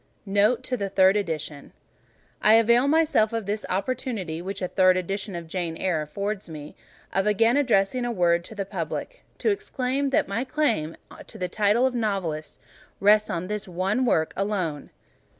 [0.25, 1.73] NOTE TO THE THIRD EDITION
[2.41, 6.75] I avail myself of the opportunity which a third edition of "Jane Eyre" affords me,
[7.13, 11.47] of again addressing a word to the Public, to explain that my claim to the
[11.47, 12.59] title of novelist
[12.99, 14.89] rests on this one work alone.